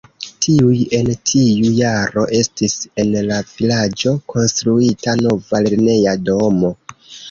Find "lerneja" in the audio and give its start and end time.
5.71-6.21